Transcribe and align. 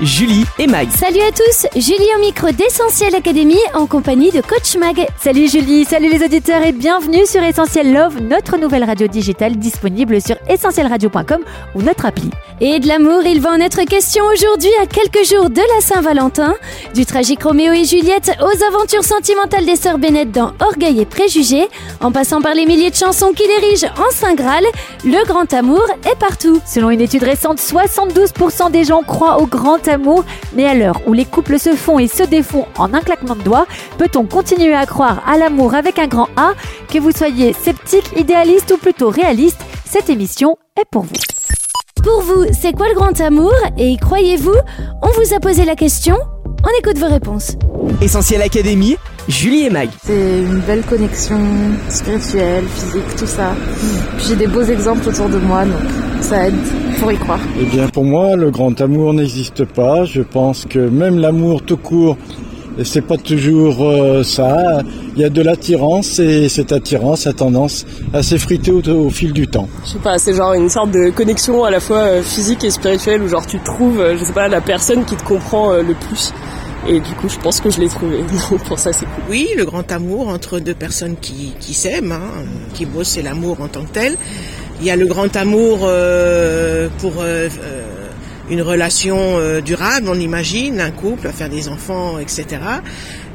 Julie 0.00 0.44
et 0.58 0.66
Mag. 0.66 0.88
Salut 0.90 1.20
à 1.20 1.30
tous, 1.32 1.66
Julie 1.74 2.08
au 2.16 2.20
micro 2.20 2.50
d'Essentiel 2.50 3.14
Academy 3.14 3.56
en 3.74 3.86
compagnie 3.86 4.30
de 4.30 4.40
Coach 4.40 4.76
Mag. 4.76 5.06
Salut 5.20 5.48
Julie, 5.48 5.84
salut 5.84 6.10
les 6.10 6.24
auditeurs 6.24 6.62
et 6.62 6.72
bienvenue 6.72 7.26
sur 7.26 7.42
Essentiel 7.42 7.92
Love, 7.92 8.20
notre 8.20 8.58
nouvelle 8.58 8.84
radio 8.84 9.06
digitale 9.06 9.56
disponible 9.56 10.20
sur 10.20 10.36
essentielradio.com 10.48 11.40
ou 11.74 11.82
notre 11.82 12.06
appli. 12.06 12.30
Et 12.60 12.78
de 12.78 12.88
l'amour, 12.88 13.22
il 13.24 13.40
va 13.40 13.50
en 13.50 13.60
être 13.60 13.82
question 13.84 14.24
aujourd'hui 14.32 14.70
à 14.80 14.86
quelques 14.86 15.26
jours 15.28 15.50
de 15.50 15.60
la 15.74 15.80
Saint-Valentin, 15.80 16.54
du 16.94 17.04
tragique 17.04 17.42
Roméo 17.42 17.72
et 17.72 17.84
Juliette 17.84 18.32
aux 18.40 18.64
aventures 18.64 19.04
sentimentales 19.04 19.66
des 19.66 19.76
sœurs 19.76 19.98
Bennett 19.98 20.30
dans 20.30 20.52
Orgueil 20.60 21.00
et 21.00 21.06
Préjugés, 21.06 21.68
en 22.00 22.12
passant 22.12 22.40
par 22.40 22.54
les 22.54 22.66
milliers 22.66 22.90
de 22.90 22.96
chansons 22.96 23.32
qui 23.34 23.44
dirigent 23.60 23.88
en 23.98 24.10
Saint 24.12 24.34
Graal, 24.34 24.64
le 25.04 25.26
grand 25.26 25.52
amour 25.52 25.84
est 26.04 26.18
partout. 26.18 26.60
Selon 26.66 26.90
une 26.90 27.00
étude 27.00 27.24
récente, 27.24 27.58
72% 27.58 28.70
des 28.70 28.84
gens 28.84 29.02
croient 29.02 29.40
au 29.40 29.46
grand 29.46 29.71
amour, 29.86 30.24
mais 30.54 30.66
à 30.66 30.74
l'heure 30.74 31.00
où 31.06 31.12
les 31.12 31.24
couples 31.24 31.58
se 31.58 31.74
font 31.74 31.98
et 31.98 32.08
se 32.08 32.22
défont 32.22 32.66
en 32.78 32.92
un 32.94 33.00
claquement 33.00 33.36
de 33.36 33.42
doigts, 33.42 33.66
peut-on 33.98 34.24
continuer 34.26 34.74
à 34.74 34.86
croire 34.86 35.22
à 35.26 35.36
l'amour 35.38 35.74
avec 35.74 35.98
un 35.98 36.06
grand 36.06 36.28
A? 36.36 36.54
Que 36.88 36.98
vous 36.98 37.12
soyez 37.12 37.52
sceptique, 37.52 38.10
idéaliste 38.16 38.70
ou 38.72 38.76
plutôt 38.78 39.10
réaliste, 39.10 39.60
cette 39.84 40.10
émission 40.10 40.56
est 40.80 40.86
pour 40.90 41.02
vous. 41.02 41.12
Pour 42.02 42.22
vous, 42.22 42.46
c'est 42.60 42.72
quoi 42.72 42.88
le 42.88 42.94
grand 42.94 43.20
amour? 43.20 43.52
Et 43.78 43.90
y 43.90 43.96
croyez-vous 43.96 44.56
On 45.02 45.08
vous 45.08 45.34
a 45.34 45.40
posé 45.40 45.64
la 45.64 45.76
question, 45.76 46.16
on 46.64 46.78
écoute 46.80 46.98
vos 46.98 47.08
réponses. 47.08 47.56
Essentiel 48.00 48.42
Académie, 48.42 48.96
Julie 49.28 49.66
et 49.66 49.70
Mag. 49.70 49.88
C'est 50.04 50.40
une 50.40 50.60
belle 50.60 50.82
connexion 50.82 51.38
spirituelle, 51.88 52.64
physique, 52.66 53.16
tout 53.16 53.26
ça. 53.26 53.54
J'ai 54.18 54.36
des 54.36 54.48
beaux 54.48 54.62
exemples 54.62 55.08
autour 55.08 55.28
de 55.28 55.38
moi, 55.38 55.64
donc 55.64 55.80
ça 56.20 56.48
aide 56.48 56.56
pour 56.98 57.12
y 57.12 57.16
croire. 57.16 57.40
Eh 57.60 57.64
bien, 57.64 57.88
pour 57.88 58.04
moi, 58.04 58.34
le 58.36 58.50
grand 58.50 58.78
amour 58.80 59.14
n'existe 59.14 59.64
pas. 59.64 60.04
Je 60.04 60.22
pense 60.22 60.66
que 60.68 60.78
même 60.78 61.18
l'amour 61.18 61.62
tout 61.62 61.76
court, 61.76 62.16
c'est 62.82 63.02
pas 63.02 63.16
toujours 63.16 63.84
euh, 63.84 64.22
ça. 64.24 64.80
Il 65.14 65.22
y 65.22 65.24
a 65.24 65.28
de 65.28 65.42
l'attirance 65.42 66.18
et 66.18 66.48
cette 66.48 66.72
attirance 66.72 67.26
a 67.26 67.32
tendance 67.32 67.86
à 68.12 68.22
s'effriter 68.22 68.72
au, 68.72 68.82
au 68.82 69.10
fil 69.10 69.32
du 69.32 69.46
temps. 69.46 69.68
Je 69.84 69.90
sais 69.90 69.98
pas, 69.98 70.18
c'est 70.18 70.34
genre 70.34 70.54
une 70.54 70.68
sorte 70.68 70.90
de 70.90 71.10
connexion 71.10 71.64
à 71.64 71.70
la 71.70 71.80
fois 71.80 71.98
euh, 71.98 72.22
physique 72.22 72.64
et 72.64 72.70
spirituelle 72.70 73.22
où 73.22 73.28
genre 73.28 73.46
tu 73.46 73.60
trouves, 73.60 74.00
euh, 74.00 74.16
je 74.18 74.24
sais 74.24 74.32
pas, 74.32 74.48
la 74.48 74.60
personne 74.60 75.04
qui 75.04 75.14
te 75.14 75.22
comprend 75.22 75.74
le 75.74 75.94
plus. 75.94 76.32
Et 76.88 76.98
du 77.00 77.12
coup, 77.14 77.28
je 77.28 77.38
pense 77.38 77.60
que 77.60 77.70
je 77.70 77.80
l'ai 77.80 77.88
trouvé. 77.88 78.18
Donc 78.50 78.62
pour 78.64 78.78
ça, 78.78 78.92
c'est 78.92 79.04
cool. 79.06 79.24
Oui, 79.30 79.48
le 79.56 79.64
grand 79.64 79.90
amour 79.92 80.28
entre 80.28 80.58
deux 80.58 80.74
personnes 80.74 81.16
qui, 81.20 81.54
qui 81.60 81.74
s'aiment, 81.74 82.12
hein, 82.12 82.44
qui 82.74 82.86
bossent, 82.86 83.10
c'est 83.10 83.22
l'amour 83.22 83.60
en 83.60 83.68
tant 83.68 83.82
que 83.84 83.92
tel. 83.92 84.16
Il 84.80 84.86
y 84.86 84.90
a 84.90 84.96
le 84.96 85.06
grand 85.06 85.34
amour 85.36 85.80
euh, 85.82 86.88
pour 86.98 87.12
euh, 87.20 87.48
euh, 87.62 87.82
une 88.50 88.62
relation 88.62 89.16
euh, 89.18 89.60
durable, 89.60 90.08
on 90.08 90.18
imagine, 90.18 90.80
un 90.80 90.90
couple, 90.90 91.28
faire 91.28 91.48
des 91.48 91.68
enfants, 91.68 92.18
etc. 92.18 92.46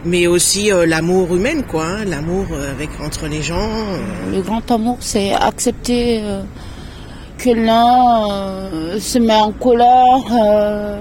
Mais 0.03 0.27
aussi 0.27 0.71
euh, 0.71 0.85
l'amour 0.85 1.33
humain, 1.33 1.61
quoi, 1.61 1.85
hein, 1.85 2.05
l'amour 2.05 2.45
avec 2.75 2.89
entre 3.01 3.27
les 3.27 3.41
gens. 3.41 3.69
euh. 3.69 4.35
Le 4.35 4.41
grand 4.41 4.69
amour, 4.71 4.97
c'est 4.99 5.31
accepter 5.33 6.19
euh, 6.21 6.41
que 7.37 7.49
l'un 7.51 8.29
euh, 8.29 8.99
se 8.99 9.17
met 9.19 9.33
en 9.35 9.53
colère 9.53 10.25
euh, 10.31 10.99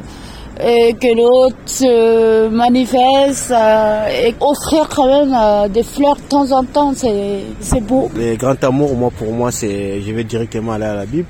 et 0.65 0.95
que 0.95 1.15
l'autre 1.17 1.57
se 1.67 2.49
manifeste 2.49 3.51
euh, 3.51 4.09
et 4.27 4.35
offrir 4.41 4.89
quand 4.89 5.07
même 5.07 5.37
euh, 5.39 5.69
des 5.69 5.83
fleurs 5.83 6.17
de 6.17 6.23
temps 6.23 6.51
en 6.53 6.65
temps, 6.65 6.93
c'est 6.97 7.41
c'est 7.61 7.81
beau. 7.83 8.11
Le 8.17 8.37
grand 8.37 8.63
amour, 8.65 8.95
moi, 8.97 9.11
pour 9.19 9.33
moi, 9.33 9.51
c'est, 9.51 10.01
je 10.01 10.13
vais 10.13 10.25
directement 10.25 10.73
aller 10.73 10.87
à 10.87 10.95
la 10.95 11.07
Bible. 11.07 11.29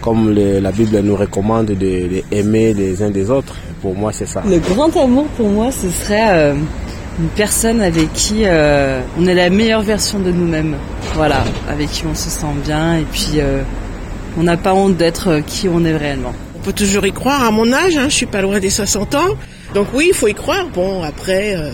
Comme 0.00 0.32
le- 0.32 0.60
la 0.60 0.70
Bible 0.70 1.00
nous 1.00 1.16
recommande 1.16 1.66
de, 1.66 1.74
de 1.74 2.22
aimer 2.30 2.72
les 2.74 3.02
uns 3.02 3.10
des 3.10 3.30
autres. 3.30 3.54
Pour 3.82 3.94
moi, 3.94 4.12
c'est 4.12 4.26
ça. 4.26 4.42
Le 4.48 4.58
grand 4.58 4.94
amour 4.96 5.24
pour 5.36 5.48
moi, 5.48 5.70
ce 5.72 5.90
serait 5.90 6.28
euh, 6.30 6.54
une 7.18 7.28
personne 7.36 7.80
avec 7.80 8.12
qui 8.12 8.42
euh, 8.44 9.00
on 9.18 9.26
est 9.26 9.34
la 9.34 9.50
meilleure 9.50 9.82
version 9.82 10.18
de 10.20 10.30
nous-mêmes. 10.30 10.76
Voilà, 11.14 11.42
avec 11.68 11.90
qui 11.90 12.04
on 12.06 12.14
se 12.14 12.28
sent 12.30 12.46
bien 12.64 12.98
et 12.98 13.06
puis 13.10 13.32
euh, 13.38 13.62
on 14.38 14.42
n'a 14.44 14.56
pas 14.56 14.72
honte 14.74 14.96
d'être 14.96 15.28
euh, 15.28 15.40
qui 15.44 15.68
on 15.68 15.84
est 15.84 15.96
réellement. 15.96 16.32
Peut 16.68 16.74
toujours 16.74 17.06
y 17.06 17.12
croire 17.12 17.44
à 17.44 17.50
mon 17.50 17.72
âge, 17.72 17.96
hein, 17.96 18.10
je 18.10 18.14
suis 18.14 18.26
pas 18.26 18.42
loin 18.42 18.60
des 18.60 18.68
60 18.68 19.14
ans. 19.14 19.28
Donc 19.72 19.86
oui, 19.94 20.08
il 20.10 20.14
faut 20.14 20.28
y 20.28 20.34
croire. 20.34 20.66
Bon, 20.68 21.02
après, 21.02 21.56
euh, 21.56 21.70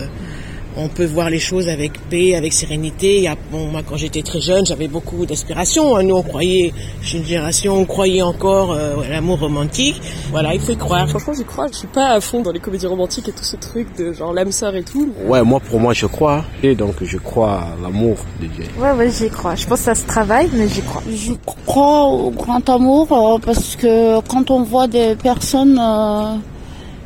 on 0.77 0.87
peut 0.89 1.05
voir 1.05 1.29
les 1.29 1.39
choses 1.39 1.69
avec 1.69 1.93
paix, 2.09 2.35
avec 2.35 2.51
sérénité. 2.53 3.17
Il 3.17 3.23
y 3.23 3.27
a- 3.27 3.35
bon, 3.51 3.67
moi, 3.67 3.81
quand 3.87 3.95
j'étais 3.97 4.21
très 4.21 4.41
jeune, 4.41 4.65
j'avais 4.65 4.87
beaucoup 4.87 5.25
d'aspirations. 5.25 5.95
hein. 5.95 6.03
Nous, 6.03 6.15
on 6.15 6.23
croyait, 6.23 6.73
je 7.01 7.07
suis 7.09 7.17
une 7.19 7.25
génération, 7.25 7.75
on 7.77 7.85
croyait 7.85 8.21
encore 8.21 8.73
euh, 8.73 8.99
à 9.05 9.09
l'amour 9.09 9.39
romantique. 9.39 10.01
Voilà, 10.31 10.53
il 10.53 10.59
faut 10.59 10.73
y 10.73 10.77
croire. 10.77 11.07
Franchement, 11.09 11.33
j'y 11.37 11.45
crois. 11.45 11.67
Je 11.71 11.77
suis 11.77 11.87
pas 11.87 12.09
à 12.09 12.19
fond 12.21 12.41
dans 12.41 12.51
les 12.51 12.59
comédies 12.59 12.87
romantiques 12.87 13.27
et 13.29 13.31
tout 13.31 13.43
ce 13.43 13.55
truc 13.55 13.87
de 13.97 14.11
genre 14.13 14.33
l'âme 14.33 14.51
sœur 14.51 14.75
et 14.75 14.83
tout. 14.83 15.09
Ouais, 15.25 15.41
moi, 15.43 15.59
pour 15.59 15.79
moi, 15.79 15.93
je 15.93 16.05
crois. 16.05 16.43
Et 16.63 16.75
donc, 16.75 16.95
je 17.01 17.17
crois 17.17 17.61
à 17.61 17.67
l'amour 17.81 18.17
de 18.41 18.47
Dieu. 18.47 18.65
Ouais, 18.79 18.91
ouais, 18.91 19.09
j'y 19.11 19.29
crois. 19.29 19.55
Je 19.55 19.65
pense 19.65 19.79
que 19.79 19.85
ça 19.85 19.95
se 19.95 20.05
travaille, 20.05 20.49
mais 20.53 20.67
j'y 20.67 20.81
crois. 20.81 21.03
Je 21.09 21.33
crois 21.65 22.03
au 22.05 22.31
grand 22.31 22.67
amour 22.69 23.07
euh, 23.11 23.37
parce 23.43 23.75
que 23.75 24.19
quand 24.27 24.51
on 24.51 24.63
voit 24.63 24.87
des 24.87 25.15
personnes 25.15 25.79
euh, 25.81 26.35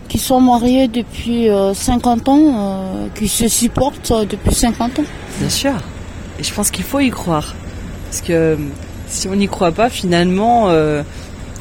qui 0.09 0.17
sont 0.17 0.41
mariées 0.41 0.87
depuis 0.87 1.49
euh, 1.49 1.73
50 1.73 2.27
ans, 2.27 2.39
euh, 2.39 3.07
qui 3.15 3.27
se 3.27 3.47
supportent 3.47 4.11
euh, 4.11 4.25
depuis 4.25 4.53
50 4.53 4.99
ans. 4.99 5.03
Bien 5.39 5.49
sûr. 5.49 5.73
Et 6.39 6.43
je 6.43 6.53
pense 6.53 6.71
qu'il 6.71 6.83
faut 6.83 6.99
y 6.99 7.09
croire. 7.11 7.55
Parce 8.09 8.21
que 8.21 8.33
euh, 8.33 8.55
si 9.07 9.27
on 9.27 9.35
n'y 9.35 9.47
croit 9.47 9.71
pas, 9.71 9.89
finalement, 9.89 10.69
euh, 10.69 11.03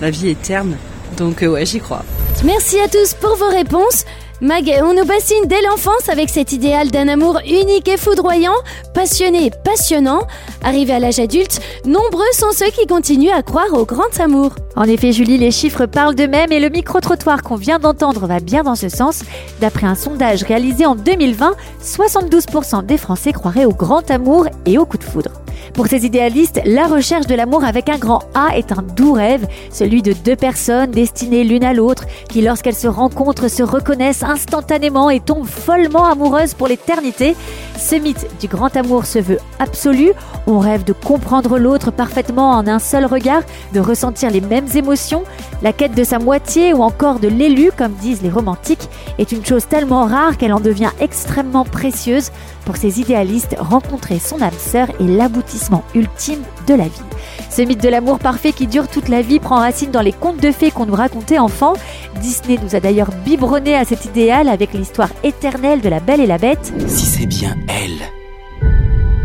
la 0.01 0.11
vie 0.11 0.31
est 0.31 0.41
terne. 0.43 0.77
Donc 1.17 1.43
euh, 1.43 1.49
ouais, 1.49 1.67
j'y 1.67 1.79
crois. 1.79 2.05
Merci 2.45 2.79
à 2.81 2.89
tous 2.89 3.15
pour 3.15 3.37
vos 3.37 3.49
réponses. 3.51 4.05
Mag, 4.41 4.73
on 4.85 4.95
nous 4.95 5.05
bassine 5.05 5.47
dès 5.47 5.61
l'enfance 5.63 6.09
avec 6.09 6.29
cet 6.29 6.53
idéal 6.53 6.93
d'un 6.93 7.09
amour 7.09 7.41
unique 7.45 7.89
et 7.89 7.97
foudroyant, 7.97 8.55
passionné 8.95 9.47
et 9.47 9.51
passionnant. 9.65 10.21
Arrivé 10.63 10.93
à 10.93 11.01
l'âge 11.01 11.19
adulte, 11.19 11.61
nombreux 11.85 12.31
sont 12.35 12.53
ceux 12.53 12.71
qui 12.71 12.87
continuent 12.87 13.33
à 13.33 13.43
croire 13.43 13.73
au 13.73 13.85
grand 13.85 14.21
amour. 14.21 14.53
En 14.77 14.85
effet, 14.85 15.11
Julie, 15.11 15.39
les 15.39 15.51
chiffres 15.51 15.87
parlent 15.87 16.15
d'eux-mêmes 16.15 16.53
et 16.53 16.61
le 16.61 16.69
micro-trottoir 16.69 17.43
qu'on 17.43 17.57
vient 17.57 17.81
d'entendre 17.81 18.29
va 18.29 18.39
bien 18.39 18.63
dans 18.63 18.77
ce 18.77 18.89
sens. 18.89 19.25
D'après 19.61 19.89
un 19.89 19.97
sondage 19.97 20.45
réalisé 20.45 20.87
en 20.87 20.95
2020, 20.95 21.57
72% 21.83 22.87
des 22.87 22.97
Français 22.97 23.33
croiraient 23.33 23.65
au 23.65 23.75
grand 23.75 24.09
amour 24.09 24.47
et 24.67 24.79
au 24.79 24.87
coup 24.87 24.99
de 24.99 25.05
foudre. 25.05 25.33
Pour 25.75 25.87
ces 25.87 26.07
idéalistes, 26.07 26.61
la 26.65 26.87
recherche 26.87 27.27
de 27.27 27.35
l'amour 27.35 27.65
avec 27.65 27.89
un 27.89 27.99
grand 27.99 28.23
A 28.35 28.57
est 28.57 28.73
un 28.73 28.83
doux 28.83 29.13
rêve, 29.13 29.47
celui 29.71 30.03
de 30.03 30.13
deux 30.13 30.37
personnes 30.37 30.91
destinées 30.91 31.45
l'une 31.45 31.65
à 31.65 31.73
l'autre, 31.73 32.05
qui 32.29 32.43
lorsqu'elles 32.43 32.75
se 32.75 32.89
rencontrent 32.89 33.49
se 33.49 33.63
reconnaissent 33.63 34.23
instantanément 34.23 35.11
et 35.11 35.21
tombent 35.21 35.47
follement 35.47 36.07
amoureuses 36.07 36.55
pour 36.55 36.69
l'éternité. 36.69 37.37
Ce 37.79 37.95
mythe 37.95 38.27
du 38.41 38.49
grand 38.49 38.77
amour 38.77 39.07
se 39.07 39.19
veut 39.19 39.39
absolu, 39.61 40.13
on 40.47 40.59
rêve 40.59 40.85
de 40.85 40.93
comprendre 40.93 41.59
l'autre 41.59 41.91
parfaitement 41.91 42.51
en 42.53 42.67
un 42.67 42.79
seul 42.79 43.05
regard, 43.05 43.43
de 43.73 43.81
ressentir 43.81 44.31
les 44.31 44.41
mêmes 44.41 44.67
émotions, 44.75 45.23
la 45.63 45.73
quête 45.73 45.95
de 45.95 46.05
sa 46.05 46.19
moitié 46.19 46.73
ou 46.73 46.83
encore 46.83 47.21
de 47.21 47.29
l'élu, 47.29 47.71
comme 47.77 47.93
disent 47.93 48.23
les 48.23 48.31
romantiques, 48.31 48.89
est 49.19 49.33
une 49.33 49.45
chose 49.45 49.67
tellement 49.69 50.07
rare 50.07 50.37
qu'elle 50.37 50.53
en 50.53 50.61
devient 50.61 50.91
extrêmement 51.01 51.65
précieuse. 51.65 52.31
Pour 52.69 52.77
ces 52.77 53.01
idéalistes, 53.01 53.57
rencontrer 53.59 54.19
son 54.19 54.43
âme 54.43 54.51
sœur 54.59 54.91
est 55.01 55.07
l'aboutissement 55.07 55.85
ultime 55.95 56.43
de 56.67 56.75
la 56.75 56.85
vie. 56.85 57.01
Ce 57.49 57.63
mythe 57.63 57.83
de 57.83 57.89
l'amour 57.89 58.19
parfait 58.19 58.53
qui 58.53 58.67
dure 58.67 58.89
toute 58.89 59.09
la 59.09 59.23
vie 59.23 59.41
prend 59.41 59.57
racine 59.57 59.91
dans 59.91 60.03
les 60.03 60.13
contes 60.13 60.43
de 60.43 60.53
fées 60.53 60.71
qu'on 60.71 60.85
nous 60.85 60.95
racontait 60.95 61.39
enfant. 61.39 61.73
Disney 62.21 62.59
nous 62.63 62.77
a 62.77 62.81
d'ailleurs 62.81 63.09
biberonné 63.25 63.75
à 63.75 63.87
cet 63.87 64.05
idéal 64.05 64.51
avec 64.51 64.75
l'histoire 64.75 65.09
éternelle 65.25 65.81
de 65.81 65.89
la 65.89 66.01
Belle 66.01 66.21
et 66.21 66.27
la 66.27 66.37
Bête. 66.37 66.75
Si 66.87 67.07
c'est 67.07 67.25
bien 67.25 67.57
elle 67.69 68.03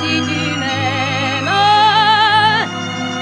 Si 0.00 0.14
tu 0.28 0.42
m'aimes, 0.60 1.54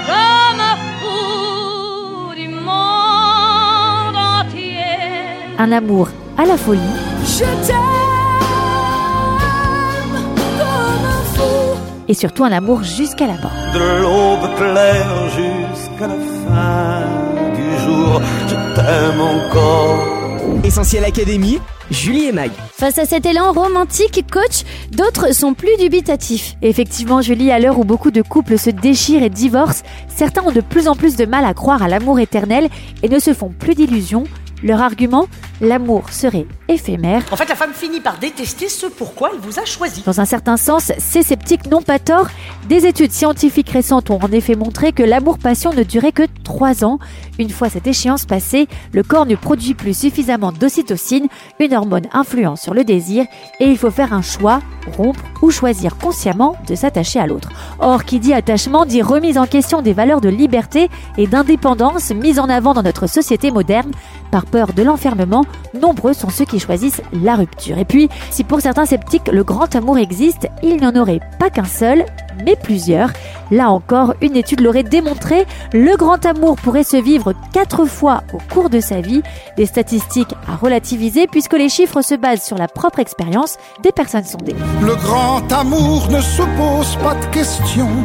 je 0.09 0.25
me 0.61 0.71
fous 0.99 2.35
du 2.41 2.49
monde 2.49 4.19
entier. 4.39 5.57
Un 5.59 5.73
amour 5.73 6.09
à 6.37 6.45
la 6.45 6.57
folie. 6.57 6.95
Je 7.25 7.45
t'aime 7.67 7.94
Et 12.09 12.15
surtout 12.15 12.45
un 12.45 12.53
amour 12.53 12.83
jusqu'à 12.83 13.27
la 13.27 13.35
mort. 13.35 13.53
De 13.73 14.03
l'aube 14.03 14.57
claire 14.57 15.29
jusqu'à 15.31 16.07
la 16.07 16.15
fin 16.47 17.55
du 17.55 17.85
jour, 17.85 18.21
je 18.49 18.55
t'aime 18.75 19.21
encore. 19.21 20.15
Essentiel 20.65 21.05
Académie, 21.05 21.59
Julie 21.91 22.27
et 22.27 22.33
Mag. 22.33 22.51
Face 22.73 22.99
à 22.99 23.05
cet 23.05 23.27
élan 23.27 23.53
romantique, 23.53 24.25
coach, 24.31 24.65
d'autres 24.93 25.35
sont 25.35 25.55
plus 25.55 25.77
dubitatifs. 25.79 26.57
Effectivement, 26.63 27.23
Julie, 27.23 27.51
à 27.51 27.59
l'heure 27.59 27.79
où 27.79 27.85
beaucoup 27.85 28.11
de 28.11 28.23
couples 28.23 28.59
se 28.59 28.71
déchirent 28.71 29.23
et 29.23 29.31
divorcent, 29.31 29.83
certains 30.09 30.43
ont 30.43 30.53
de 30.53 30.61
plus 30.61 30.89
en 30.89 30.95
plus 30.95 31.17
de 31.17 31.27
mal 31.27 31.45
à 31.45 31.55
croire 31.55 31.83
à 31.83 31.89
l'amour 31.89 32.19
éternel 32.19 32.69
et 33.03 33.09
ne 33.09 33.19
se 33.19 33.35
font 33.35 33.51
plus 33.51 33.75
d'illusions. 33.75 34.25
Leur 34.65 34.81
argument 34.81 35.29
L'amour 35.61 36.11
serait 36.11 36.47
éphémère. 36.69 37.23
En 37.31 37.37
fait, 37.37 37.49
la 37.49 37.55
femme 37.55 37.73
finit 37.73 38.01
par 38.01 38.19
détester 38.19 38.69
ce 38.69 38.87
pourquoi 38.87 39.31
elle 39.33 39.39
vous 39.39 39.61
a 39.61 39.65
choisi. 39.65 40.03
Dans 40.05 40.21
un 40.21 40.25
certain 40.25 40.57
sens, 40.57 40.91
ces 40.99 41.23
sceptiques 41.23 41.71
n'ont 41.71 41.83
pas 41.83 42.01
tort. 42.01 42.27
Des 42.69 42.87
études 42.87 43.13
scientifiques 43.13 43.71
récentes 43.71 44.11
ont 44.11 44.19
en 44.21 44.33
effet 44.33 44.57
montré 44.57 44.93
que 44.93 45.05
l'amour-passion 45.05 45.73
ne 45.73 45.85
durait 45.85 46.11
que 46.11 46.25
3 46.43 46.85
ans. 46.85 46.99
Une 47.39 47.51
fois 47.51 47.69
cette 47.69 47.87
échéance 47.87 48.25
passée, 48.25 48.67
le 48.93 49.05
corps 49.05 49.27
ne 49.27 49.37
produit 49.37 49.75
plus 49.75 49.97
suffisamment 49.97 50.51
d'ocytocine, 50.51 51.29
une 51.61 51.75
hormone 51.75 52.07
influente 52.13 52.59
sur 52.59 52.75
le 52.75 52.85
désir, 52.85 53.25
et 53.61 53.67
il 53.67 53.79
faut 53.79 53.91
faire 53.91 54.13
un 54.13 54.23
choix, 54.23 54.61
rompre 54.97 55.23
ou 55.41 55.51
choisir 55.51 55.97
consciemment 55.97 56.57
de 56.67 56.75
s'attacher 56.75 57.21
à 57.21 57.27
l'autre. 57.27 57.51
Or, 57.79 58.05
qui 58.05 58.19
dit 58.19 58.33
attachement 58.33 58.87
dit 58.87 59.03
remise 59.03 59.39
en 59.39 59.47
question 59.47 59.83
des 59.83 59.93
valeurs 59.93 60.21
de 60.21 60.29
liberté 60.29 60.91
et 61.17 61.27
d'indépendance 61.27 62.11
mises 62.11 62.39
en 62.39 62.49
avant 62.49 62.75
dans 62.75 62.83
notre 62.83 63.07
société 63.07 63.51
moderne. 63.51 63.93
Par 64.35 64.47
peur 64.47 64.73
de 64.73 64.83
l'enfermement, 64.83 65.45
nombreux 65.81 66.13
sont 66.13 66.29
ceux 66.29 66.45
qui 66.45 66.59
choisissent 66.59 67.01
la 67.13 67.37
rupture. 67.37 67.79
Et 67.79 67.85
puis, 67.85 68.09
si 68.33 68.43
pour 68.43 68.61
certains 68.61 68.85
sceptiques 68.85 69.29
le 69.29 69.45
grand 69.45 69.77
amour 69.77 69.97
existe, 69.97 70.49
il 70.61 70.79
n'y 70.79 70.85
en 70.85 70.97
aurait 70.97 71.21
pas 71.39 71.51
qu'un 71.51 71.63
seul, 71.63 72.05
mais 72.45 72.57
plusieurs. 72.57 73.11
Là 73.53 73.71
encore, 73.71 74.15
une 74.21 74.35
étude 74.35 74.61
l'aurait 74.61 74.83
démontré, 74.83 75.47
le 75.73 75.97
grand 75.97 76.27
amour 76.27 76.57
pourrait 76.57 76.83
se 76.83 76.97
vivre 76.97 77.33
quatre 77.53 77.85
fois 77.85 78.25
au 78.33 78.39
cours 78.53 78.71
de 78.71 78.81
sa 78.81 79.01
vie. 79.01 79.23
Des 79.57 79.67
statistiques 79.67 80.35
à 80.49 80.57
relativiser 80.57 81.29
puisque 81.29 81.53
les 81.53 81.69
chiffres 81.69 82.03
se 82.03 82.17
basent 82.17 82.43
sur 82.43 82.59
la 82.59 82.67
propre 82.67 82.99
expérience 82.99 83.57
des 83.85 83.93
personnes 83.93 84.25
sondées. 84.25 84.57
Le 84.83 84.97
grand 84.97 85.53
amour 85.53 86.11
ne 86.11 86.21
se 86.21 86.43
pose 86.43 86.97
pas 87.05 87.15
de 87.15 87.27
questions, 87.27 88.05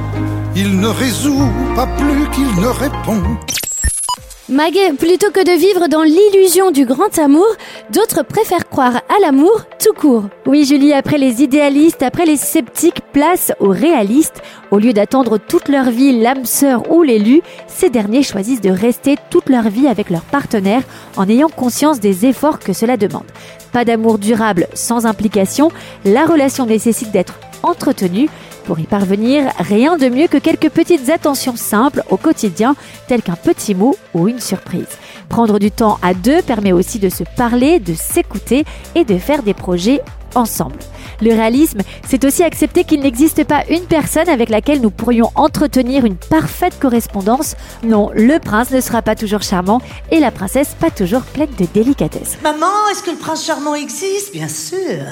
il 0.55 0.79
ne 0.79 0.89
résout 0.89 1.49
pas 1.75 1.87
plus 1.97 2.29
qu'il 2.29 2.61
ne 2.61 2.67
répond. 2.67 3.23
Mag, 4.49 4.73
plutôt 4.97 5.29
que 5.29 5.45
de 5.45 5.59
vivre 5.59 5.87
dans 5.87 6.01
l'illusion 6.01 6.71
du 6.71 6.83
grand 6.83 7.19
amour, 7.19 7.45
d'autres 7.91 8.23
préfèrent 8.23 8.67
croire 8.67 8.95
à 8.95 9.21
l'amour 9.21 9.61
tout 9.79 9.93
court. 9.93 10.23
Oui, 10.47 10.65
Julie, 10.65 10.91
après 10.91 11.19
les 11.19 11.43
idéalistes, 11.43 12.01
après 12.01 12.25
les 12.25 12.35
sceptiques, 12.35 13.01
place 13.13 13.51
aux 13.59 13.69
réalistes. 13.69 14.41
Au 14.71 14.79
lieu 14.79 14.91
d'attendre 14.91 15.37
toute 15.37 15.69
leur 15.69 15.91
vie 15.91 16.19
l'âme 16.19 16.45
sœur 16.45 16.91
ou 16.91 17.03
l'élu, 17.03 17.43
ces 17.67 17.91
derniers 17.91 18.23
choisissent 18.23 18.61
de 18.61 18.71
rester 18.71 19.17
toute 19.29 19.49
leur 19.49 19.69
vie 19.69 19.87
avec 19.87 20.09
leur 20.09 20.23
partenaire 20.23 20.81
en 21.15 21.29
ayant 21.29 21.49
conscience 21.49 21.99
des 21.99 22.25
efforts 22.25 22.57
que 22.57 22.73
cela 22.73 22.97
demande. 22.97 23.25
Pas 23.71 23.85
d'amour 23.85 24.17
durable 24.17 24.65
sans 24.73 25.05
implication, 25.05 25.69
la 26.05 26.25
relation 26.25 26.65
nécessite 26.65 27.11
d'être 27.11 27.39
entretenue. 27.61 28.29
Pour 28.69 28.79
y 28.79 28.83
parvenir, 28.83 29.51
rien 29.57 29.97
de 29.97 30.09
mieux 30.09 30.27
que 30.27 30.37
quelques 30.37 30.69
petites 30.69 31.09
attentions 31.09 31.55
simples 31.55 32.03
au 32.11 32.17
quotidien, 32.17 32.75
telles 33.07 33.23
qu'un 33.23 33.33
petit 33.33 33.73
mot 33.73 33.95
ou 34.13 34.27
une 34.27 34.39
surprise. 34.39 34.85
Prendre 35.27 35.57
du 35.57 35.71
temps 35.71 35.97
à 36.03 36.13
deux 36.13 36.43
permet 36.43 36.71
aussi 36.71 36.99
de 36.99 37.09
se 37.09 37.23
parler, 37.35 37.79
de 37.79 37.95
s'écouter 37.95 38.65
et 38.93 39.05
de 39.05 39.17
faire 39.17 39.41
des 39.41 39.55
projets 39.55 40.01
ensemble. 40.35 40.77
Le 41.19 41.31
réalisme, 41.31 41.79
c'est 42.07 42.23
aussi 42.23 42.43
accepter 42.43 42.83
qu'il 42.83 42.99
n'existe 42.99 43.43
pas 43.43 43.63
une 43.71 43.85
personne 43.85 44.29
avec 44.29 44.49
laquelle 44.49 44.81
nous 44.81 44.91
pourrions 44.91 45.31
entretenir 45.33 46.05
une 46.05 46.15
parfaite 46.15 46.77
correspondance. 46.79 47.55
Non, 47.81 48.11
le 48.13 48.37
prince 48.37 48.69
ne 48.69 48.81
sera 48.81 49.01
pas 49.01 49.15
toujours 49.15 49.41
charmant 49.41 49.81
et 50.11 50.19
la 50.19 50.29
princesse 50.29 50.75
pas 50.79 50.91
toujours 50.91 51.23
pleine 51.23 51.49
de 51.57 51.65
délicatesse. 51.73 52.37
Maman, 52.43 52.67
est-ce 52.91 53.01
que 53.01 53.09
le 53.09 53.17
prince 53.17 53.43
charmant 53.43 53.73
existe? 53.73 54.31
Bien 54.31 54.47
sûr. 54.47 55.05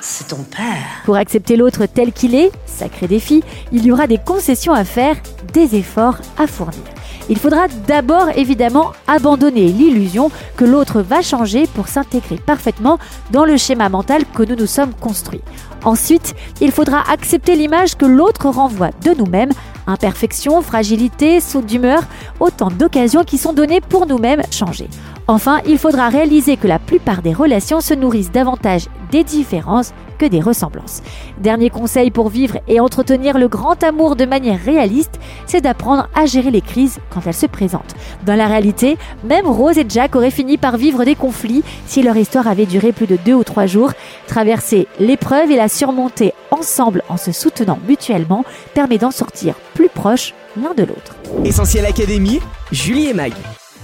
C'est 0.00 0.28
ton 0.28 0.42
père. 0.44 1.02
Pour 1.04 1.16
accepter 1.16 1.56
l'autre 1.56 1.86
tel 1.86 2.12
qu'il 2.12 2.34
est, 2.34 2.52
sacré 2.66 3.08
défi, 3.08 3.42
il 3.72 3.84
y 3.84 3.92
aura 3.92 4.06
des 4.06 4.18
concessions 4.18 4.72
à 4.72 4.84
faire, 4.84 5.16
des 5.52 5.76
efforts 5.76 6.18
à 6.38 6.46
fournir. 6.46 6.82
Il 7.28 7.38
faudra 7.38 7.68
d'abord 7.86 8.30
évidemment 8.36 8.92
abandonner 9.06 9.66
l'illusion 9.66 10.30
que 10.56 10.64
l'autre 10.64 11.02
va 11.02 11.20
changer 11.20 11.66
pour 11.66 11.88
s'intégrer 11.88 12.36
parfaitement 12.36 12.98
dans 13.32 13.44
le 13.44 13.56
schéma 13.56 13.88
mental 13.88 14.24
que 14.34 14.42
nous 14.42 14.56
nous 14.56 14.66
sommes 14.66 14.94
construits. 14.94 15.42
Ensuite, 15.84 16.34
il 16.60 16.72
faudra 16.72 17.02
accepter 17.10 17.54
l'image 17.54 17.96
que 17.96 18.06
l'autre 18.06 18.48
renvoie 18.48 18.90
de 19.04 19.12
nous-mêmes, 19.12 19.52
imperfection, 19.86 20.62
fragilité, 20.62 21.40
saut 21.40 21.62
d'humeur, 21.62 22.02
autant 22.40 22.70
d'occasions 22.70 23.24
qui 23.24 23.36
sont 23.36 23.52
données 23.52 23.80
pour 23.80 24.06
nous-mêmes 24.06 24.42
changer. 24.50 24.88
Enfin, 25.30 25.60
il 25.66 25.76
faudra 25.76 26.08
réaliser 26.08 26.56
que 26.56 26.66
la 26.66 26.78
plupart 26.78 27.20
des 27.20 27.34
relations 27.34 27.82
se 27.82 27.92
nourrissent 27.92 28.32
davantage 28.32 28.86
des 29.10 29.24
différences 29.24 29.92
que 30.18 30.24
des 30.24 30.40
ressemblances. 30.40 31.02
Dernier 31.38 31.68
conseil 31.68 32.10
pour 32.10 32.30
vivre 32.30 32.58
et 32.66 32.80
entretenir 32.80 33.38
le 33.38 33.46
grand 33.46 33.82
amour 33.82 34.16
de 34.16 34.24
manière 34.24 34.58
réaliste, 34.58 35.20
c'est 35.46 35.60
d'apprendre 35.60 36.08
à 36.14 36.24
gérer 36.24 36.50
les 36.50 36.62
crises 36.62 36.98
quand 37.10 37.20
elles 37.26 37.34
se 37.34 37.44
présentent. 37.44 37.94
Dans 38.24 38.36
la 38.36 38.46
réalité, 38.46 38.96
même 39.22 39.46
Rose 39.46 39.76
et 39.76 39.84
Jack 39.86 40.16
auraient 40.16 40.30
fini 40.30 40.56
par 40.56 40.78
vivre 40.78 41.04
des 41.04 41.14
conflits 41.14 41.62
si 41.86 42.02
leur 42.02 42.16
histoire 42.16 42.48
avait 42.48 42.66
duré 42.66 42.92
plus 42.92 43.06
de 43.06 43.18
deux 43.22 43.34
ou 43.34 43.44
trois 43.44 43.66
jours. 43.66 43.92
Traverser 44.26 44.88
l'épreuve 44.98 45.50
et 45.50 45.56
la 45.56 45.68
surmonter 45.68 46.32
ensemble 46.50 47.02
en 47.10 47.18
se 47.18 47.32
soutenant 47.32 47.78
mutuellement 47.86 48.44
permet 48.72 48.96
d'en 48.96 49.10
sortir 49.10 49.54
plus 49.74 49.90
proches 49.90 50.32
l'un 50.56 50.72
de 50.74 50.84
l'autre. 50.84 51.16
Essentiel 51.44 51.84
Académie, 51.84 52.40
Julie 52.72 53.08
et 53.08 53.14
Mag. 53.14 53.34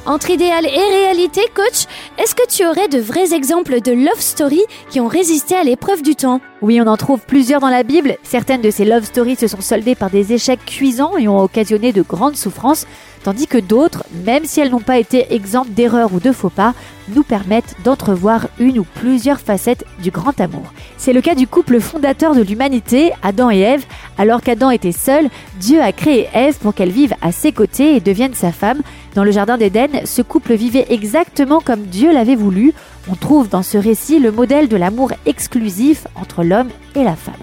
Entre 0.07 0.29
idéal 0.29 0.67
et 0.67 0.69
réalité, 0.69 1.41
coach, 1.55 1.87
est-ce 2.19 2.35
que 2.35 2.47
tu 2.47 2.67
aurais 2.67 2.89
de 2.89 2.99
vrais 2.99 3.33
exemples 3.33 3.81
de 3.81 3.93
love 3.93 4.21
story 4.21 4.61
qui 4.91 5.01
ont 5.01 5.09
résisté 5.09 5.57
à 5.57 5.65
l'épreuve 5.65 6.03
du 6.03 6.15
temps? 6.15 6.43
Oui, 6.61 6.79
on 6.79 6.87
en 6.87 6.99
trouve 6.99 7.21
plusieurs 7.21 7.61
dans 7.61 7.71
la 7.71 7.85
Bible. 7.85 8.19
Certaines 8.23 8.61
de 8.61 8.71
ces 8.71 8.85
love 8.85 9.05
stories 9.05 9.37
se 9.37 9.47
sont 9.47 9.63
soldées 9.63 9.95
par 9.95 10.11
des 10.11 10.35
échecs 10.35 10.65
cuisants 10.67 11.17
et 11.17 11.27
ont 11.27 11.41
occasionné 11.41 11.95
de 11.95 12.03
grandes 12.03 12.37
souffrances, 12.37 12.87
tandis 13.23 13.47
que 13.47 13.57
d'autres, 13.57 14.05
même 14.27 14.45
si 14.45 14.61
elles 14.61 14.71
n'ont 14.71 14.81
pas 14.81 14.99
été 14.99 15.33
exemptes 15.33 15.71
d'erreurs 15.71 16.13
ou 16.13 16.21
de 16.21 16.33
faux 16.33 16.51
pas, 16.51 16.75
nous 17.09 17.23
permettent 17.23 17.75
d'entrevoir 17.83 18.49
une 18.59 18.79
ou 18.79 18.85
plusieurs 18.85 19.41
facettes 19.41 19.87
du 20.03 20.11
grand 20.11 20.39
amour. 20.39 20.73
C'est 20.99 21.15
le 21.15 21.23
cas 21.23 21.35
du 21.35 21.47
couple 21.47 21.81
fondateur 21.81 22.35
de 22.35 22.43
l'humanité, 22.43 23.13
Adam 23.23 23.51
et 23.51 23.61
Ève. 23.61 23.87
Alors 24.17 24.43
qu'Adam 24.43 24.71
était 24.71 24.93
seul, 24.93 25.29
Dieu 25.59 25.81
a 25.83 25.93
créé 25.93 26.29
Ève 26.35 26.57
pour 26.59 26.75
qu'elle 26.75 26.91
vive 26.91 27.15
à 27.21 27.33
ses 27.33 27.53
côtés 27.53 27.97
et 27.97 28.01
devienne 28.01 28.35
sa 28.35 28.53
femme. 28.53 28.81
Dans 29.15 29.25
le 29.25 29.31
Jardin 29.31 29.59
d'Éden, 29.59 30.05
ce 30.05 30.23
couple 30.23 30.55
vivait 30.55 30.87
exactement 30.89 31.61
comme 31.61 31.83
Dieu 31.83 32.13
l'avait 32.13 32.37
voulu. 32.37 32.73
On 33.11 33.17
trouve 33.17 33.49
dans 33.49 33.63
ce 33.63 33.77
récit 33.77 34.19
le 34.19 34.33
modèle 34.33 34.69
de 34.69 34.77
l'amour 34.77 35.13
exclusif 35.27 36.07
entre 36.15 36.45
l'homme 36.45 36.69
et 36.95 37.05
la 37.05 37.17
femme. 37.17 37.35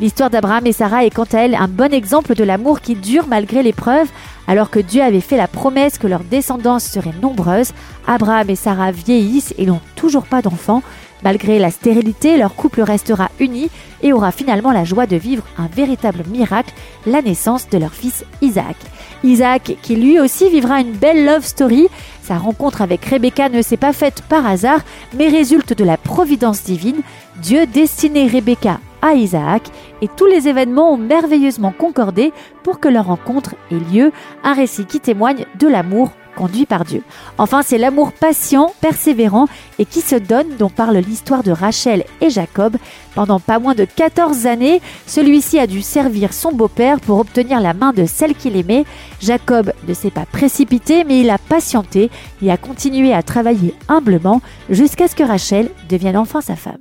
L'histoire 0.00 0.30
d'Abraham 0.30 0.66
et 0.66 0.72
Sarah 0.72 1.04
est 1.04 1.10
quant 1.10 1.26
à 1.32 1.38
elle 1.38 1.54
un 1.54 1.68
bon 1.68 1.92
exemple 1.92 2.34
de 2.34 2.44
l'amour 2.44 2.80
qui 2.80 2.94
dure 2.94 3.26
malgré 3.28 3.62
l'épreuve. 3.62 4.08
Alors 4.46 4.70
que 4.70 4.80
Dieu 4.80 5.02
avait 5.02 5.20
fait 5.20 5.36
la 5.36 5.48
promesse 5.48 5.98
que 5.98 6.06
leur 6.06 6.24
descendance 6.24 6.84
serait 6.84 7.14
nombreuse, 7.20 7.72
Abraham 8.06 8.50
et 8.50 8.56
Sarah 8.56 8.90
vieillissent 8.90 9.54
et 9.58 9.66
n'ont 9.66 9.80
toujours 9.94 10.24
pas 10.24 10.42
d'enfants. 10.42 10.82
Malgré 11.24 11.58
la 11.58 11.70
stérilité, 11.70 12.36
leur 12.36 12.54
couple 12.54 12.82
restera 12.82 13.30
uni 13.38 13.70
et 14.02 14.12
aura 14.12 14.32
finalement 14.32 14.72
la 14.72 14.84
joie 14.84 15.06
de 15.06 15.16
vivre 15.16 15.44
un 15.56 15.68
véritable 15.68 16.24
miracle, 16.28 16.74
la 17.06 17.22
naissance 17.22 17.68
de 17.68 17.78
leur 17.78 17.92
fils 17.92 18.24
Isaac. 18.40 18.76
Isaac, 19.22 19.76
qui 19.82 19.96
lui 19.96 20.18
aussi 20.18 20.50
vivra 20.50 20.80
une 20.80 20.92
belle 20.92 21.24
love 21.24 21.44
story. 21.44 21.88
Sa 22.22 22.38
rencontre 22.38 22.82
avec 22.82 23.04
Rebecca 23.04 23.48
ne 23.48 23.62
s'est 23.62 23.76
pas 23.76 23.92
faite 23.92 24.22
par 24.28 24.46
hasard, 24.46 24.80
mais 25.16 25.28
résulte 25.28 25.76
de 25.76 25.84
la 25.84 25.96
providence 25.96 26.64
divine. 26.64 27.02
Dieu 27.40 27.66
destinait 27.66 28.26
Rebecca 28.26 28.80
à 29.00 29.14
Isaac 29.14 29.62
et 30.00 30.08
tous 30.08 30.26
les 30.26 30.48
événements 30.48 30.92
ont 30.92 30.98
merveilleusement 30.98 31.72
concordé 31.76 32.32
pour 32.62 32.80
que 32.80 32.88
leur 32.88 33.06
rencontre 33.06 33.54
ait 33.70 33.94
lieu, 33.94 34.12
un 34.44 34.54
récit 34.54 34.86
qui 34.86 35.00
témoigne 35.00 35.44
de 35.58 35.68
l'amour 35.68 36.12
conduit 36.36 36.66
par 36.66 36.84
Dieu. 36.84 37.02
Enfin, 37.38 37.62
c'est 37.62 37.78
l'amour 37.78 38.12
patient, 38.12 38.72
persévérant 38.80 39.46
et 39.78 39.84
qui 39.84 40.00
se 40.00 40.16
donne 40.16 40.56
dont 40.58 40.68
parle 40.68 40.96
l'histoire 40.96 41.42
de 41.42 41.52
Rachel 41.52 42.04
et 42.20 42.30
Jacob. 42.30 42.76
Pendant 43.14 43.40
pas 43.40 43.58
moins 43.58 43.74
de 43.74 43.84
14 43.84 44.46
années, 44.46 44.80
celui-ci 45.06 45.58
a 45.58 45.66
dû 45.66 45.82
servir 45.82 46.32
son 46.32 46.52
beau-père 46.52 47.00
pour 47.00 47.18
obtenir 47.18 47.60
la 47.60 47.74
main 47.74 47.92
de 47.92 48.06
celle 48.06 48.34
qu'il 48.34 48.56
aimait. 48.56 48.84
Jacob 49.20 49.72
ne 49.86 49.94
s'est 49.94 50.10
pas 50.10 50.26
précipité, 50.26 51.04
mais 51.04 51.20
il 51.20 51.30
a 51.30 51.38
patienté 51.38 52.10
et 52.42 52.50
a 52.50 52.56
continué 52.56 53.12
à 53.12 53.22
travailler 53.22 53.74
humblement 53.88 54.40
jusqu'à 54.70 55.08
ce 55.08 55.14
que 55.14 55.22
Rachel 55.22 55.68
devienne 55.88 56.16
enfin 56.16 56.40
sa 56.40 56.56
femme. 56.56 56.78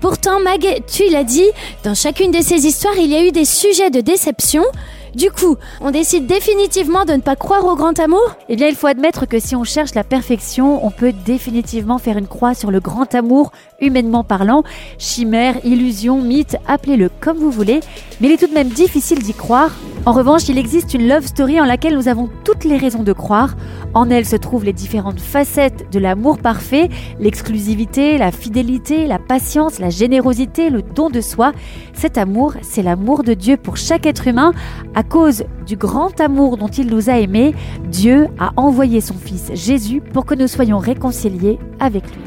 Pourtant, 0.00 0.38
Mag, 0.38 0.64
tu 0.86 1.08
l'as 1.10 1.24
dit, 1.24 1.48
dans 1.82 1.94
chacune 1.94 2.30
de 2.30 2.40
ces 2.40 2.66
histoires, 2.66 2.96
il 2.96 3.10
y 3.10 3.16
a 3.16 3.26
eu 3.26 3.32
des 3.32 3.44
sujets 3.44 3.90
de 3.90 4.00
déception. 4.00 4.62
Du 5.14 5.30
coup, 5.30 5.56
on 5.80 5.90
décide 5.90 6.26
définitivement 6.26 7.04
de 7.04 7.12
ne 7.12 7.20
pas 7.20 7.36
croire 7.36 7.64
au 7.64 7.76
grand 7.76 7.98
amour 7.98 8.36
Eh 8.48 8.56
bien, 8.56 8.68
il 8.68 8.74
faut 8.74 8.86
admettre 8.86 9.26
que 9.26 9.38
si 9.38 9.56
on 9.56 9.64
cherche 9.64 9.94
la 9.94 10.04
perfection, 10.04 10.84
on 10.84 10.90
peut 10.90 11.12
définitivement 11.12 11.98
faire 11.98 12.18
une 12.18 12.26
croix 12.26 12.54
sur 12.54 12.70
le 12.70 12.80
grand 12.80 13.14
amour, 13.14 13.52
humainement 13.80 14.24
parlant. 14.24 14.62
Chimère, 14.98 15.64
illusion, 15.64 16.20
mythe, 16.20 16.56
appelez-le 16.66 17.10
comme 17.20 17.38
vous 17.38 17.50
voulez, 17.50 17.80
mais 18.20 18.28
il 18.28 18.32
est 18.32 18.36
tout 18.36 18.48
de 18.48 18.54
même 18.54 18.68
difficile 18.68 19.22
d'y 19.22 19.34
croire. 19.34 19.70
En 20.04 20.12
revanche, 20.12 20.48
il 20.48 20.58
existe 20.58 20.94
une 20.94 21.06
love 21.06 21.26
story 21.26 21.60
en 21.60 21.64
laquelle 21.64 21.94
nous 21.94 22.08
avons 22.08 22.28
toutes 22.44 22.64
les 22.64 22.76
raisons 22.76 23.02
de 23.02 23.12
croire. 23.12 23.56
En 23.94 24.10
elle 24.10 24.24
se 24.24 24.36
trouvent 24.36 24.64
les 24.64 24.72
différentes 24.72 25.20
facettes 25.20 25.90
de 25.92 25.98
l'amour 25.98 26.38
parfait, 26.38 26.88
l'exclusivité, 27.20 28.18
la 28.18 28.32
fidélité, 28.32 29.06
la 29.06 29.18
patience, 29.18 29.78
la 29.78 29.90
générosité, 29.90 30.70
le 30.70 30.82
don 30.82 31.10
de 31.10 31.20
soi. 31.20 31.52
Cet 31.94 32.18
amour, 32.18 32.54
c'est 32.62 32.82
l'amour 32.82 33.22
de 33.22 33.34
Dieu 33.34 33.56
pour 33.56 33.76
chaque 33.76 34.06
être 34.06 34.26
humain. 34.26 34.52
À 34.94 35.02
cause 35.02 35.44
du 35.66 35.76
grand 35.76 36.20
amour 36.20 36.56
dont 36.56 36.68
il 36.68 36.86
nous 36.88 37.10
a 37.10 37.18
aimés, 37.18 37.54
Dieu 37.84 38.28
a 38.38 38.52
envoyé 38.56 39.00
son 39.00 39.14
Fils 39.14 39.50
Jésus 39.54 40.00
pour 40.00 40.24
que 40.24 40.34
nous 40.34 40.48
soyons 40.48 40.78
réconciliés 40.78 41.58
avec 41.80 42.04
lui. 42.04 42.22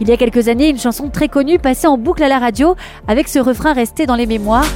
Il 0.00 0.08
y 0.08 0.12
a 0.12 0.16
quelques 0.16 0.48
années, 0.48 0.68
une 0.68 0.78
chanson 0.78 1.08
très 1.08 1.28
connue 1.28 1.58
passait 1.58 1.86
en 1.86 1.98
boucle 1.98 2.22
à 2.22 2.28
la 2.28 2.38
radio 2.38 2.74
avec 3.08 3.28
ce 3.28 3.38
refrain 3.38 3.72
resté 3.72 4.06
dans 4.06 4.16
les 4.16 4.26
mémoires. 4.26 4.66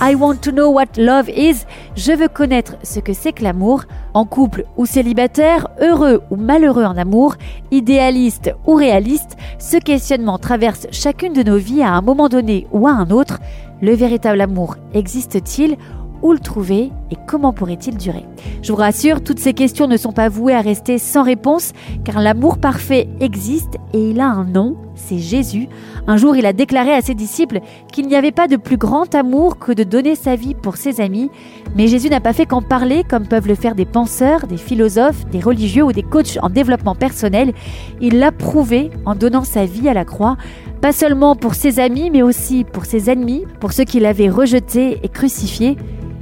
I 0.00 0.14
want 0.14 0.36
to 0.42 0.52
know 0.52 0.70
what 0.70 0.96
love 0.96 1.28
is. 1.28 1.64
Je 1.96 2.12
veux 2.12 2.28
connaître 2.28 2.76
ce 2.84 3.00
que 3.00 3.12
c'est 3.12 3.32
que 3.32 3.42
l'amour. 3.42 3.82
En 4.14 4.24
couple 4.24 4.64
ou 4.76 4.86
célibataire, 4.86 5.68
heureux 5.80 6.22
ou 6.30 6.36
malheureux 6.36 6.84
en 6.84 6.96
amour, 6.96 7.34
idéaliste 7.72 8.54
ou 8.66 8.74
réaliste, 8.74 9.36
ce 9.58 9.76
questionnement 9.76 10.38
traverse 10.38 10.86
chacune 10.92 11.32
de 11.32 11.42
nos 11.42 11.56
vies 11.56 11.82
à 11.82 11.92
un 11.94 12.00
moment 12.00 12.28
donné 12.28 12.68
ou 12.70 12.86
à 12.86 12.92
un 12.92 13.10
autre. 13.10 13.38
Le 13.82 13.92
véritable 13.92 14.40
amour 14.40 14.76
existe-t-il 14.94 15.76
où 16.22 16.32
le 16.32 16.38
trouver 16.38 16.90
et 17.10 17.16
comment 17.26 17.52
pourrait-il 17.52 17.96
durer 17.96 18.24
Je 18.62 18.72
vous 18.72 18.78
rassure, 18.78 19.22
toutes 19.22 19.38
ces 19.38 19.54
questions 19.54 19.86
ne 19.86 19.96
sont 19.96 20.12
pas 20.12 20.28
vouées 20.28 20.54
à 20.54 20.60
rester 20.60 20.98
sans 20.98 21.22
réponse, 21.22 21.72
car 22.04 22.20
l'amour 22.20 22.58
parfait 22.58 23.08
existe 23.20 23.76
et 23.94 24.10
il 24.10 24.20
a 24.20 24.26
un 24.26 24.44
nom, 24.44 24.76
c'est 24.94 25.18
Jésus. 25.18 25.68
Un 26.06 26.16
jour, 26.16 26.36
il 26.36 26.44
a 26.44 26.52
déclaré 26.52 26.92
à 26.92 27.00
ses 27.00 27.14
disciples 27.14 27.60
qu'il 27.92 28.06
n'y 28.06 28.16
avait 28.16 28.32
pas 28.32 28.48
de 28.48 28.56
plus 28.56 28.76
grand 28.76 29.14
amour 29.14 29.58
que 29.58 29.72
de 29.72 29.84
donner 29.84 30.14
sa 30.14 30.36
vie 30.36 30.54
pour 30.54 30.76
ses 30.76 31.00
amis, 31.00 31.30
mais 31.76 31.86
Jésus 31.86 32.10
n'a 32.10 32.20
pas 32.20 32.32
fait 32.32 32.46
qu'en 32.46 32.62
parler 32.62 33.04
comme 33.08 33.26
peuvent 33.26 33.48
le 33.48 33.54
faire 33.54 33.74
des 33.74 33.86
penseurs, 33.86 34.46
des 34.46 34.56
philosophes, 34.56 35.26
des 35.30 35.40
religieux 35.40 35.84
ou 35.84 35.92
des 35.92 36.02
coachs 36.02 36.38
en 36.42 36.50
développement 36.50 36.94
personnel. 36.94 37.52
Il 38.00 38.18
l'a 38.18 38.32
prouvé 38.32 38.90
en 39.06 39.14
donnant 39.14 39.44
sa 39.44 39.64
vie 39.64 39.88
à 39.88 39.94
la 39.94 40.04
croix, 40.04 40.36
pas 40.80 40.92
seulement 40.92 41.36
pour 41.36 41.54
ses 41.54 41.80
amis, 41.80 42.10
mais 42.10 42.22
aussi 42.22 42.64
pour 42.64 42.84
ses 42.84 43.10
ennemis, 43.10 43.44
pour 43.60 43.72
ceux 43.72 43.84
qui 43.84 44.00
l'avaient 44.00 44.28
rejeté 44.28 45.00
et 45.02 45.08
crucifié. 45.08 45.76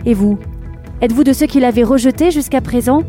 Et 0.06 0.14
vous 0.14 0.38
Êtes-vous 1.02 1.24
de 1.24 1.34
ceux 1.34 1.46
qui 1.46 1.60
l'avaient 1.60 1.82
rejeté 1.82 2.30
jusqu'à 2.30 2.62
présent? 2.62 3.02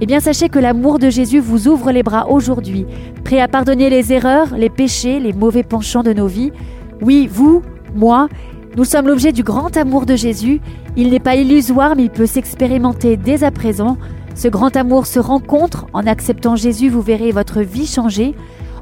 Eh 0.00 0.06
bien 0.06 0.20
sachez 0.20 0.48
que 0.48 0.58
l'amour 0.58 0.98
de 0.98 1.10
Jésus 1.10 1.40
vous 1.40 1.66
ouvre 1.66 1.90
les 1.90 2.02
bras 2.02 2.28
aujourd'hui, 2.28 2.86
prêt 3.24 3.40
à 3.40 3.48
pardonner 3.48 3.90
les 3.90 4.12
erreurs, 4.12 4.54
les 4.54 4.68
péchés, 4.68 5.18
les 5.18 5.32
mauvais 5.32 5.62
penchants 5.62 6.02
de 6.02 6.12
nos 6.12 6.26
vies. 6.26 6.52
Oui, 7.00 7.28
vous, 7.32 7.62
moi, 7.94 8.28
nous 8.76 8.84
sommes 8.84 9.08
l'objet 9.08 9.32
du 9.32 9.42
grand 9.42 9.74
amour 9.76 10.04
de 10.04 10.14
Jésus. 10.14 10.60
Il 10.96 11.10
n'est 11.10 11.18
pas 11.18 11.34
illusoire, 11.34 11.96
mais 11.96 12.04
il 12.04 12.10
peut 12.10 12.26
s'expérimenter 12.26 13.16
dès 13.16 13.42
à 13.42 13.50
présent. 13.50 13.96
Ce 14.34 14.48
grand 14.48 14.76
amour 14.76 15.06
se 15.06 15.18
rencontre. 15.18 15.86
En 15.94 16.06
acceptant 16.06 16.56
Jésus, 16.56 16.90
vous 16.90 17.00
verrez 17.00 17.32
votre 17.32 17.62
vie 17.62 17.86
changer. 17.86 18.34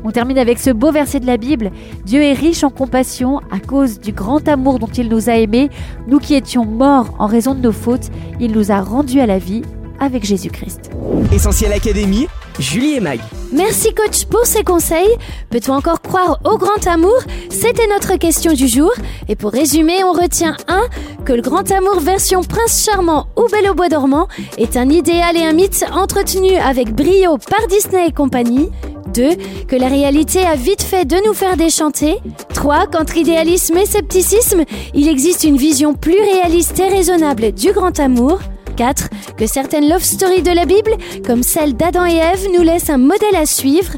On 0.05 0.11
termine 0.11 0.39
avec 0.39 0.59
ce 0.59 0.69
beau 0.71 0.93
verset 0.93 1.19
de 1.19 1.27
la 1.27 1.39
Bible. 1.39 1.71
Dieu 2.05 2.23
est 2.23 2.35
riche 2.35 2.63
en 2.63 2.71
compassion 2.71 3.41
à 3.51 3.59
cause 3.59 4.01
du 4.01 4.13
grand 4.13 4.47
amour 4.47 4.79
dont 4.79 4.87
il 4.87 5.09
nous 5.09 5.31
a 5.31 5.37
aimés. 5.37 5.71
Nous 6.07 6.19
qui 6.19 6.35
étions 6.35 6.67
morts 6.67 7.15
en 7.19 7.27
raison 7.27 7.55
de 7.55 7.61
nos 7.61 7.73
fautes, 7.73 8.11
il 8.39 8.53
nous 8.53 8.71
a 8.71 8.81
rendus 8.81 9.21
à 9.21 9.27
la 9.27 9.39
vie 9.39 9.63
avec 9.99 10.25
Jésus-Christ. 10.25 10.91
Essentiel 11.33 11.73
Académie, 11.73 12.27
Julie 12.59 12.95
et 12.95 13.01
Mag. 13.01 13.21
Merci 13.53 13.95
coach 13.95 14.27
pour 14.27 14.45
ces 14.45 14.63
conseils. 14.63 15.17
Peut-on 15.49 15.73
encore 15.73 16.03
croire 16.03 16.39
au 16.45 16.59
grand 16.59 16.87
amour? 16.87 17.17
C'était 17.49 17.87
notre 17.87 18.17
question 18.17 18.53
du 18.53 18.69
jour. 18.69 18.93
Et 19.29 19.37
pour 19.37 19.53
résumer, 19.53 20.05
on 20.05 20.13
retient 20.13 20.57
1. 20.69 20.83
Que 21.25 21.33
le 21.33 21.41
grand 21.41 21.71
amour 21.71 22.01
version 22.01 22.43
prince 22.43 22.85
charmant 22.85 23.29
ou 23.37 23.49
belle 23.51 23.71
au 23.71 23.75
bois 23.75 23.89
dormant 23.89 24.29
est 24.59 24.77
un 24.77 24.91
idéal 24.91 25.37
et 25.37 25.45
un 25.45 25.53
mythe 25.53 25.85
entretenu 25.95 26.57
avec 26.57 26.95
brio 26.95 27.39
par 27.39 27.67
Disney 27.69 28.09
et 28.09 28.13
compagnie. 28.13 28.69
2. 29.15 29.37
Que 29.69 29.77
la 29.77 29.89
réalité 29.89 30.41
a 30.45 30.57
vite 30.57 30.83
fait 30.83 31.05
de 31.05 31.17
nous 31.27 31.35
faire 31.35 31.57
déchanter. 31.57 32.17
3. 32.53 32.87
Qu'entre 32.87 33.17
idéalisme 33.17 33.77
et 33.77 33.87
scepticisme, 33.87 34.65
il 34.95 35.09
existe 35.09 35.45
une 35.45 35.57
vision 35.57 35.95
plus 35.95 36.19
réaliste 36.19 36.79
et 36.81 36.89
raisonnable 36.89 37.53
du 37.53 37.73
grand 37.73 37.99
amour. 38.01 38.41
4. 38.77 39.09
Que 39.37 39.47
certaines 39.47 39.89
love 39.89 40.03
stories 40.03 40.43
de 40.43 40.51
la 40.51 40.65
Bible, 40.65 40.97
comme 41.25 41.43
celle 41.43 41.75
d'Adam 41.75 42.05
et 42.07 42.17
Ève, 42.17 42.49
nous 42.53 42.63
laissent 42.63 42.91
un 42.91 42.99
modèle 42.99 43.37
à 43.37 43.47
suivre. 43.47 43.93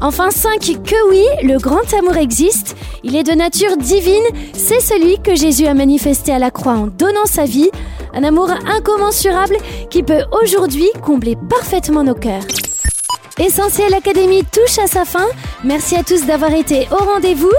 Enfin 0.00 0.30
5. 0.30 0.60
Que 0.84 1.10
oui, 1.10 1.24
le 1.42 1.58
grand 1.58 1.92
amour 1.98 2.16
existe. 2.16 2.76
Il 3.02 3.16
est 3.16 3.24
de 3.24 3.32
nature 3.32 3.76
divine. 3.76 4.22
C'est 4.52 4.80
celui 4.80 5.18
que 5.18 5.34
Jésus 5.34 5.66
a 5.66 5.74
manifesté 5.74 6.32
à 6.32 6.38
la 6.38 6.50
croix 6.50 6.74
en 6.74 6.86
donnant 6.86 7.26
sa 7.26 7.44
vie. 7.44 7.70
Un 8.14 8.24
amour 8.24 8.50
incommensurable 8.66 9.56
qui 9.88 10.02
peut 10.02 10.22
aujourd'hui 10.42 10.88
combler 11.04 11.36
parfaitement 11.48 12.04
nos 12.04 12.14
cœurs. 12.14 12.44
Essentiel 13.40 13.94
Académie 13.94 14.44
touche 14.44 14.78
à 14.78 14.86
sa 14.86 15.06
fin. 15.06 15.24
Merci 15.64 15.96
à 15.96 16.04
tous 16.04 16.26
d'avoir 16.26 16.52
été 16.52 16.86
au 16.90 17.02
rendez-vous. 17.02 17.50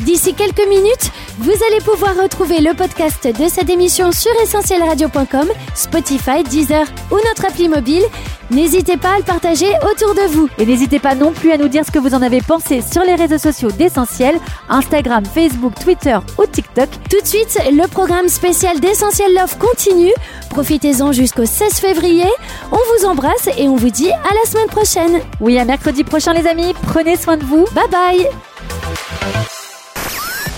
D'ici 0.00 0.32
quelques 0.32 0.66
minutes, 0.66 1.12
vous 1.38 1.52
allez 1.68 1.80
pouvoir 1.84 2.16
retrouver 2.16 2.60
le 2.60 2.74
podcast 2.74 3.26
de 3.26 3.48
cette 3.48 3.68
émission 3.68 4.10
sur 4.10 4.32
essentielradio.com, 4.42 5.48
Spotify, 5.74 6.42
Deezer 6.44 6.86
ou 7.10 7.16
notre 7.16 7.44
appli 7.46 7.68
mobile. 7.68 8.02
N'hésitez 8.50 8.96
pas 8.96 9.14
à 9.14 9.18
le 9.18 9.24
partager 9.24 9.68
autour 9.90 10.14
de 10.14 10.28
vous. 10.32 10.48
Et 10.58 10.66
n'hésitez 10.66 10.98
pas 10.98 11.14
non 11.14 11.32
plus 11.32 11.52
à 11.52 11.58
nous 11.58 11.68
dire 11.68 11.84
ce 11.84 11.90
que 11.90 11.98
vous 11.98 12.14
en 12.14 12.22
avez 12.22 12.40
pensé 12.40 12.80
sur 12.80 13.02
les 13.02 13.16
réseaux 13.16 13.38
sociaux 13.38 13.70
d'Essentiel, 13.70 14.36
Instagram, 14.68 15.24
Facebook, 15.26 15.74
Twitter 15.82 16.16
ou 16.38 16.46
TikTok. 16.46 16.88
Tout 17.10 17.20
de 17.20 17.26
suite, 17.26 17.58
le 17.70 17.86
programme 17.88 18.28
spécial 18.28 18.80
d'Essentiel 18.80 19.34
Love 19.34 19.58
continue. 19.58 20.12
Profitez-en 20.50 21.12
jusqu'au 21.12 21.44
16 21.44 21.74
février. 21.74 22.30
On 22.70 22.76
vous 22.76 23.06
embrasse 23.06 23.48
et 23.58 23.68
on 23.68 23.76
vous 23.76 23.90
dit 23.90 24.10
à 24.10 24.34
la 24.34 24.50
semaine 24.50 24.68
prochaine. 24.68 25.20
Oui, 25.40 25.58
à 25.58 25.64
mercredi 25.64 26.04
prochain 26.04 26.32
les 26.32 26.46
amis. 26.46 26.72
Prenez 26.86 27.16
soin 27.16 27.36
de 27.36 27.44
vous. 27.44 27.66
Bye 27.74 27.88
bye. 27.90 28.26